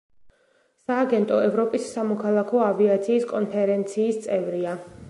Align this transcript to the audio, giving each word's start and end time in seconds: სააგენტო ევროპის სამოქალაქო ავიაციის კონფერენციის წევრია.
სააგენტო 0.85 1.37
ევროპის 1.49 1.85
სამოქალაქო 1.99 2.65
ავიაციის 2.71 3.31
კონფერენციის 3.35 4.21
წევრია. 4.27 4.79